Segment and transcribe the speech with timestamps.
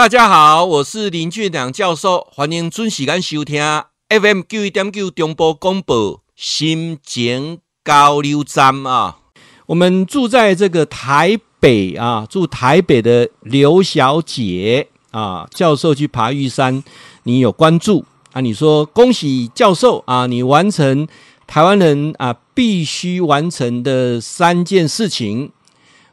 [0.00, 3.62] 大家好，我是林俊良教授，欢迎准时间收听
[4.08, 9.18] FM 九一点九中波广播心情交流站啊。
[9.66, 16.82] 我们住在这个台北啊，住台北的刘小姐啊，教授去爬玉山，
[17.24, 18.40] 你有关注啊？
[18.40, 21.06] 你说恭喜教授啊，你完成
[21.46, 25.52] 台湾人啊必须完成的三件事情。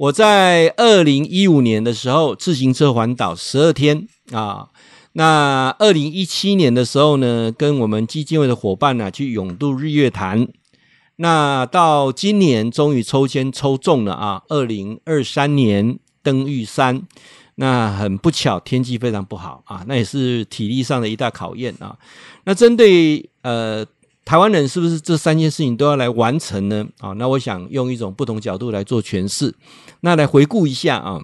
[0.00, 4.68] 我在二零一五年的时候自行车环岛十二天啊，
[5.12, 10.48] 那二零一七年的时候呢，跟我们基金会的伙伴呢、去永渡日月潭，
[11.16, 17.02] 那到今年终于抽签抽中了啊，二零二三年登玉山，
[17.56, 21.98] 那很不巧天气非常不好啊，那也是体力上的一大考验啊。
[22.44, 23.84] 那针对呃。
[24.30, 26.86] 台湾人是不是这三件事情都要来完成呢？
[27.00, 29.56] 啊，那我想用一种不同角度来做诠释。
[30.02, 31.20] 那来回顾一下啊，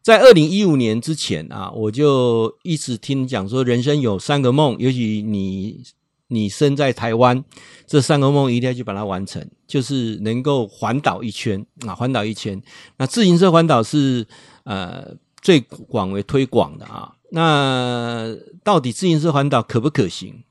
[0.00, 5.82] 在二零一五年之前啊，我就一直听讲说，人生有三个梦，尤其你
[6.28, 7.44] 你生在台湾，
[7.86, 12.58] 这三个梦一定要去把它完成，就是能够环岛一圈啊，环岛一圈。
[12.96, 14.26] 那自行车环岛是
[14.64, 17.12] 呃最广为推广的啊。
[17.32, 20.42] 那到底自行车环岛可不可行？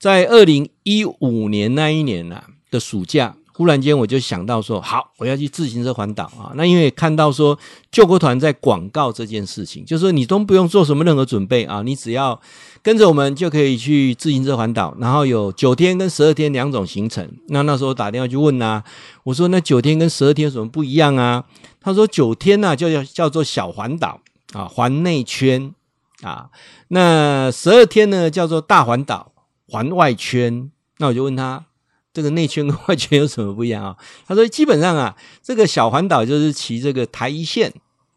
[0.00, 6.52] 在二零一五年那一年呐、啊、的暑假，忽然间我就想到说，好，我要去自行车环岛啊。
[6.54, 7.58] 那因为看到说
[7.92, 12.40] 救国团在广告这件事情，就是说你都不用做什么任何准备啊，你只要
[12.82, 17.30] 跟着我们就可以去自行车环岛，然后有九天跟十二天两种行程。
[17.48, 18.82] 那那时候打电话去问、啊，
[19.24, 21.44] 我说那九天跟十二天有什么不一样啊？
[21.82, 24.18] 他说九天呢、啊、就叫叫做小环岛
[24.54, 25.74] 啊，环内圈
[26.22, 26.48] 啊，
[26.88, 29.32] 那十二天呢叫做大环岛。
[29.70, 31.64] 环外圈，那我就问他，
[32.12, 33.96] 这个内圈跟外圈有什么不一样啊？
[34.26, 37.72] 他说，基本上啊，这个小环岛就是骑这个台一线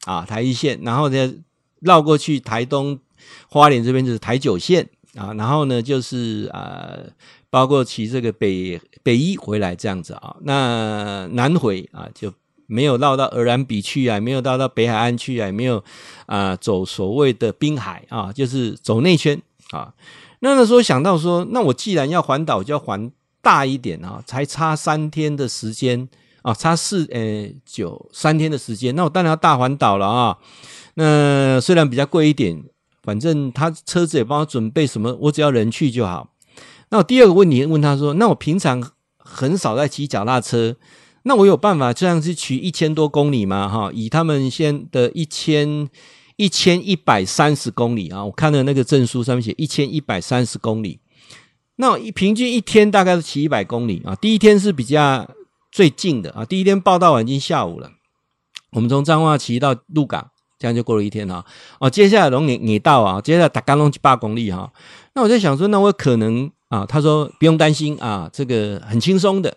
[0.06, 1.34] 啊，台一线，然后呢
[1.80, 3.00] 绕过去台东
[3.50, 7.06] 花莲这边就是台九线啊，然后呢就是呃，
[7.52, 12.34] 包括骑这个北北一回来这样子啊，那南回啊就
[12.66, 15.84] 没有绕到鹅銮鼻去啊，没有绕到北海岸去啊，也没有
[16.26, 19.94] 啊、走所谓的滨海啊，就是走内圈啊。
[20.44, 23.10] 那那时候想到说，那我既然要环岛，就要环
[23.42, 26.10] 大一点啊，才差三天的时间
[26.42, 30.38] 啊，差四呃九三天的时间，那我当然要大环岛了啊。
[30.96, 32.62] 那虽然比较贵一点，
[33.02, 36.28] 反正他车子也帮我准备什么，我只要人去就好。
[36.90, 40.76] 那我第二个问题问他说，那我平常很少在骑脚踏车，
[41.24, 43.70] 那我有办法这样去骑一千多公里吗？
[43.70, 45.90] 哈，以他们现的一千。
[46.36, 48.24] 一千一百三十公里啊！
[48.26, 51.00] 我看的那个证书上面写一千一百三十公里，
[51.76, 54.16] 那一平均一天大概是骑一百公里啊。
[54.16, 55.30] 第一天是比较
[55.72, 57.92] 最近的啊，第一天报到晚已经下午了，
[58.72, 61.46] 我们从彰化骑到鹿港，这样就过了一天哈。
[61.80, 64.72] 哦，接下来龙你你到啊，接下来打刚龙七八公里哈。
[65.14, 69.56] 那我在想说，那我可能啊，他说不用担心啊，这个很轻松的。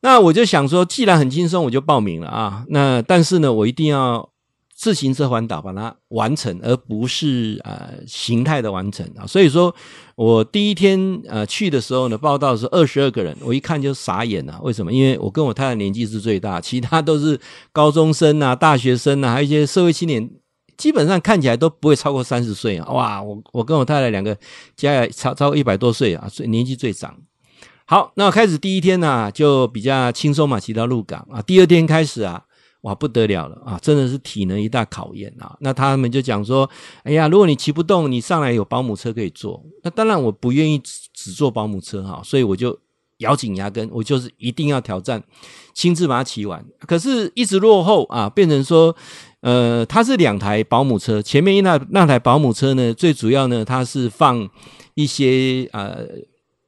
[0.00, 2.64] 那我就想说，既然很轻松，我就报名了啊。
[2.68, 4.28] 那但是呢，我一定要。
[4.76, 9.26] 自行车环岛把它完成，而不是呃形态的完成啊。
[9.26, 9.74] 所以说
[10.16, 14.60] 我第一天呃去的时候呢，报道是二十二个人，我一看就傻眼了。
[14.62, 14.92] 为什么？
[14.92, 17.40] 因为我跟我太太年纪是最大，其他都是
[17.72, 20.30] 高中生啊、大学生啊，还有一些社会青年，
[20.76, 22.86] 基本上看起来都不会超过三十岁啊。
[22.92, 24.34] 哇，我我跟我太太两个
[24.76, 27.16] 加起来超超过一百多岁啊，所以年纪最长。
[27.86, 31.40] 好，那开始第一天呢、就比较轻松嘛，骑到鹿港啊。
[31.40, 32.42] 第二天开始啊。
[32.86, 33.76] 哇，不得了了啊！
[33.82, 35.56] 真的是体能一大考验啊。
[35.58, 36.70] 那他们就讲说
[37.02, 42.78] ：“哎呀，如果你骑不动，你上来有保姆车可以坐。”那当然我不愿意只只坐保姆车哈，所以我就
[43.18, 45.20] 咬紧牙根，我就是一定要挑战，
[45.74, 46.64] 亲自把它骑完。
[46.86, 48.94] 可是，一直落后啊，变成说，
[49.40, 54.48] 呃，它是两台保姆车，前面那那台保姆车呢，最主要呢，它是放
[54.94, 56.06] 一些呃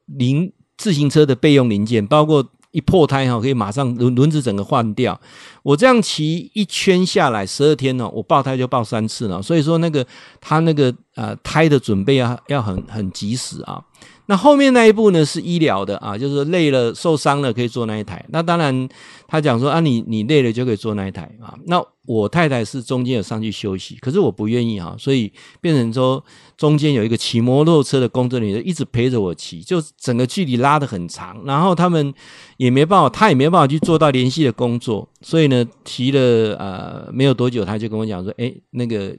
[0.05, 2.45] 零自行车的备用零件，包括。
[2.71, 5.19] 一破胎哈，可以马上轮轮子整个换掉。
[5.63, 9.41] 我这样骑一圈下来十二天呢，我爆胎就爆三次了。
[9.41, 10.05] 所以说那个
[10.39, 13.83] 他那个呃胎的准备要要很很及时啊。
[14.29, 18.23] 那后面那一步呢是医疗的啊，就是累了受伤了可以坐那一台。
[18.29, 18.87] 那当然
[19.27, 21.57] 他讲说啊，你你累了就可以坐那一台啊。
[21.65, 26.23] 那我太太是中间有上去休息，可是我不愿意哈，所以变成说
[26.55, 31.43] 中间有一个骑摩托车的工作人员一直陪着我骑，就整个距离拉得很长。
[31.45, 32.13] 然后他们
[32.57, 39.17] 也没办法，他也没办法去做到联系的工作，所以呢骑了呃没有多久，他就跟我讲说，哎那个。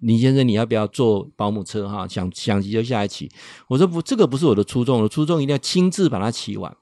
[0.00, 2.06] 林先生，你要不要坐保姆车哈？
[2.08, 3.30] 想想骑就下来骑。
[3.68, 6.74] 我说不，这个不是我的初衷，我的初衷一定要亲自把它骑完。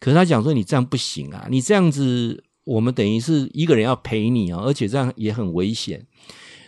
[0.00, 6.06] 可是他讲说你这样不行啊，你这样子我们等于是一个人要陪你啊，而且这样也很危险。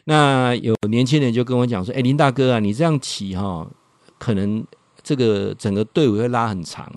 [0.04, 3.70] 那有年轻人就跟我讲说：“哎，林大哥啊，你这样骑哈，
[4.18, 4.64] 可能
[5.02, 6.90] 这个整个队伍会拉很长。”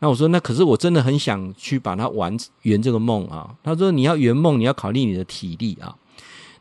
[0.00, 5.94] 那我说：“那可是我真的很想去把它完圆这个梦啊。”他说：“你要圆梦，你要考虑你的体力啊。”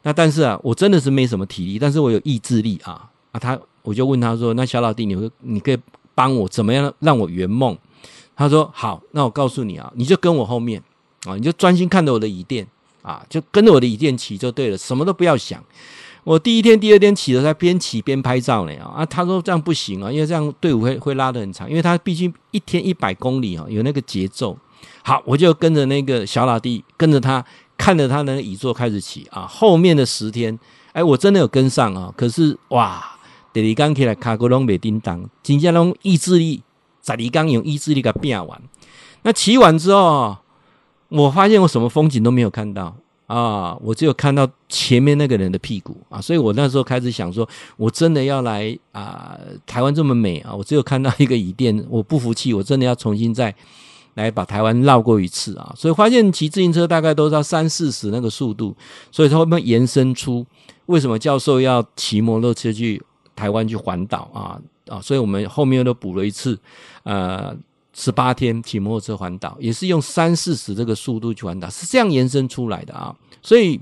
[0.04, 3.40] 那但是啊，我真的是没什么体力，但是我有意志力啊啊！
[3.40, 5.78] 他我就问他说：“那小老弟，你会你可以
[6.16, 7.78] 帮我怎么样让我圆梦？”
[8.36, 10.82] 他说：“好，那我告诉你啊，你就跟我后面
[11.26, 12.66] 啊，你就专心看着我的椅垫。”
[13.02, 15.64] 啊，就跟着我的椅垫骑就对了，什么都不要想。
[16.26, 19.06] 我第一天、第二天骑的时候，边骑边拍照呢啊。
[19.06, 24.56] 他说这样不行啊，因为这样队伍会会拉得很长，因为他毕竟一天一百公里啊，有那个节奏。
[25.02, 27.44] 好，我就跟着那个小老弟，跟着他，
[27.80, 29.48] 看着他那个椅座开始骑啊。
[29.48, 30.60] 后面的十天，
[30.92, 32.14] 哎，我真的有跟上啊。
[32.16, 33.04] 可是哇，
[33.52, 36.62] 第二天起来卡骨拢没叮当，真正拢意志力，
[37.04, 38.62] 十二天用意志力给变完。
[39.24, 40.38] 那骑完之后。
[41.12, 42.96] 我发现我什么风景都没有看到
[43.26, 49.36] 啊，我只有看到前面那个人的屁股啊，所以我那时候开始想说，我真的要来啊，
[49.66, 53.56] 台湾这么美啊，我只有看到一个椅垫，我不服气，我真的要重新再
[54.20, 58.76] 来把台湾绕过一次啊，所以发现骑自行车大概都是三四十那个速度，
[59.12, 60.46] 所以它会不会延伸出
[60.88, 63.02] 为什么教授要骑摩托车去
[63.36, 66.60] 台湾去环岛啊啊，所以我们后面又都补了一次，
[67.04, 67.56] 呃。
[67.92, 73.14] 十八天骑摩托车环岛，也是用三四十这个速度去环岛，是这样延伸出来的啊。
[73.42, 73.82] 所以，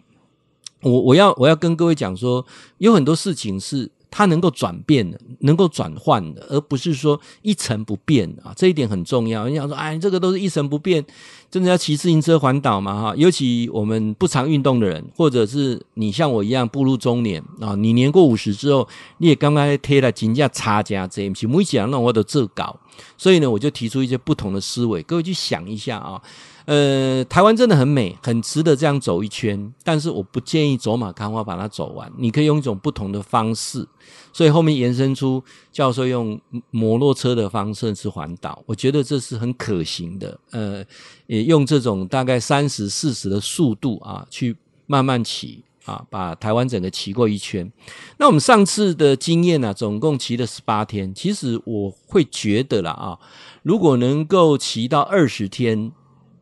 [0.81, 2.43] 我我要我要跟各位讲说，
[2.79, 8.53] 有很多事情是它能够转变的，能够转换的，而不是说一成不变啊。
[8.55, 9.47] 这一点很重要。
[9.47, 11.05] 你想说，哎，这个都是一成不变，
[11.51, 13.01] 真的要骑自行车环岛吗？
[13.01, 18.87] 哈，尤其我们不常运动的人，或者是你像我一样步入中年啊，你年过五十之后，
[19.17, 22.79] 你也刚刚贴了金价差价这一期，每讲让我都做搞。
[23.17, 26.21] 所以呢，我就提出一些不同的思维，各位去想一下啊。
[26.65, 29.73] 呃，台湾真的很美，很值得这样走一圈。
[29.85, 33.87] 但是我不建议走马看花把它走完，你可以用一种不同的方式。
[34.33, 35.41] 所以后面延伸出
[35.71, 36.39] 教授用
[36.69, 40.37] 摩托车的方式去环岛，我觉得这是很可行的。
[40.51, 40.83] 呃，
[41.27, 44.53] 也用这种大概三十、四十的速度啊，去
[44.87, 45.63] 慢慢骑。
[45.87, 47.71] 啊，把台湾整个骑过一圈。
[48.17, 51.15] 那我们上次的经验呢、总共骑了十八天。
[51.15, 53.17] 其实我会觉得啦啊，
[53.63, 55.93] 如果能够骑到二十天，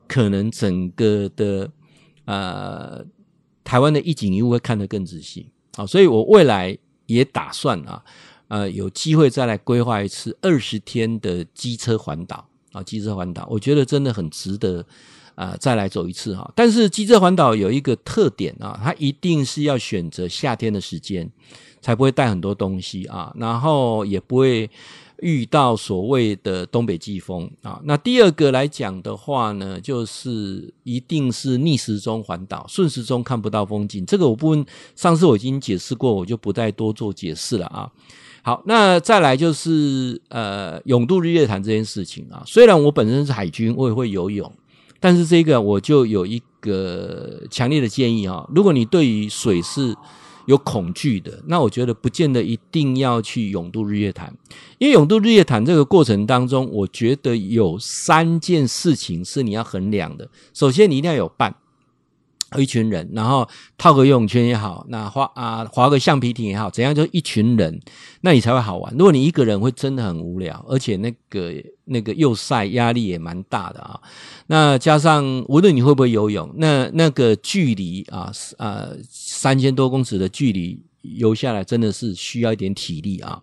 [0.07, 1.71] 可能整个的
[2.25, 3.05] 呃
[3.63, 5.51] 台湾的一景一物会看得更仔细。
[5.77, 6.75] 啊，所以我未来
[7.05, 8.03] 也打算啊，
[8.47, 14.83] 呃，有机会再来规划一次二十天的机车环岛啊，机车环岛，我觉得真的很值得。
[15.35, 16.49] 啊、呃，再来走一次哈！
[16.55, 21.29] 但是机车环岛有一个特点啊，它一定是要选择夏天的时间，
[21.81, 24.69] 才不会带很多东西啊，然后也不会
[25.19, 27.81] 遇到所谓的东北季风啊。
[27.83, 34.05] 那第二个来讲的话呢，就是一定是逆时钟环岛，顺时钟看不到风景。
[34.05, 34.65] 这个我不问，
[34.95, 37.91] 上次我已经解释过，我就不再多做解释了啊。
[38.41, 44.49] 好，那再来就是呃，泳渡日月潭这件事情啊，虽然我本身是海军，我也会游泳。
[44.99, 49.95] 但是这个我就有一个强烈的建议啊，如果你对于水是
[50.45, 54.33] 有恐惧的，那我觉得不见得一定要去永渡日月潭，
[54.77, 60.29] 因为永渡日月潭这个过程当中，我觉得有三件事情是你要衡量的。
[60.53, 61.55] 首先，你一定要有伴。
[62.61, 63.47] 一群人，然后
[63.77, 67.79] 套个游泳圈也好，那划啊划个橡皮艇也好，怎样就一群人，
[68.21, 68.93] 那你才会好玩。
[68.97, 71.53] 如果你一个人，会真的很无聊，而且那个
[71.85, 73.99] 那个又晒，压力也蛮大的啊。
[74.47, 83.41] 那加上无论你会不会游泳，那那个距离啊啊三千多公尺的距离游下来，真的是需要一点体力啊。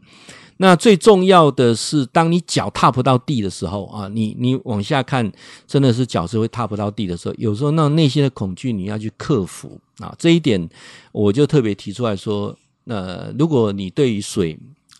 [0.63, 5.29] 那最重要的是，当你脚踏不到地的时候啊，你你往下看，
[5.67, 10.15] 真的是脚是会踏不到地的时候，有时候那内心的恐惧你要去克服啊。
[10.17, 10.69] 这一点
[11.11, 14.57] 我就特别提出来说，呃，如果你对于水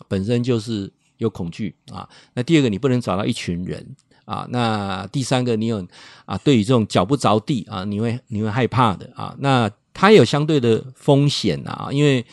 [0.09, 3.87] 本身就是有恐惧啊，那第二个你不能找到一群人
[4.25, 5.87] 啊，那第三个你有
[6.25, 12.25] 啊，对于这种脚不着地啊，你会你会害怕的啊，那它有相对的风险啊，因为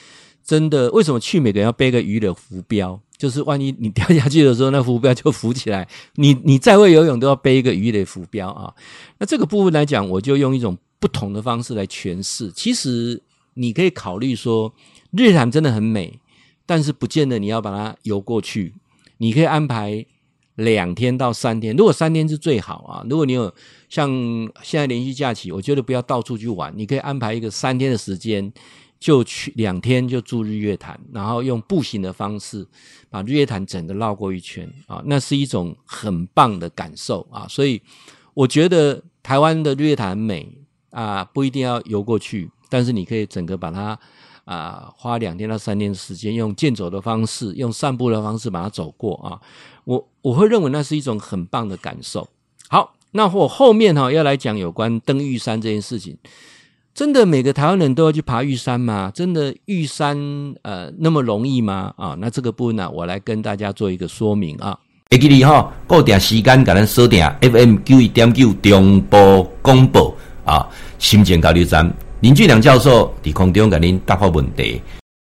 [0.42, 3.00] 真的为什么去每个人要背个鱼的浮标？
[3.20, 5.86] 就是万一你掉下去的时候，那浮标就浮起来。
[6.14, 8.72] 你 你再会游泳，都要背一个鱼雷浮标啊。
[9.18, 12.50] 那这个部分来讲，我就用一种不同的方式来诠释。
[12.50, 13.22] 其实
[13.52, 14.74] 你可以考虑说，
[15.10, 16.18] 日潭真的很美，
[16.64, 18.72] 但是不见得你要把它游过去。
[19.18, 20.06] 你可以安排
[20.54, 23.04] 两天到三天，如果三天是最好啊。
[23.10, 23.54] 如果你有
[23.90, 24.10] 像
[24.62, 28.50] 现在连续假期，我觉得不要到处去玩，你可以安排一个三天的时间。
[29.00, 32.64] 就去两天就住日月潭，然后用步行的方式
[33.08, 37.46] 把日月潭整个绕过一圈啊，那是一种很棒的感受啊。
[37.48, 37.80] 所以
[38.34, 40.46] 我觉得台湾的日月潭美
[40.90, 43.98] 啊，不一定要游过去，但是你可以整个把它
[44.44, 49.40] 啊，花两天到三天的时间，用健走的方式，用散步的方式把它走过啊，
[49.84, 52.28] 我我会认为那是一种很棒的感受。
[52.68, 56.18] 好，那我后面哈要来讲有关登玉山这件事情，
[56.92, 59.10] 真的每个台湾人都要去爬玉山吗？
[59.14, 60.18] 真的玉山
[60.62, 61.92] 呃那么容易吗？
[61.96, 64.78] 啊，那这个部分呢，我来跟大家做一个说明啊。
[65.10, 70.68] 会记你哈，固定时间给咱锁定 FM 九一点九中波广播啊，
[70.98, 71.90] 心情交流站。
[72.20, 74.80] 林俊良教授伫空中给您答复问题。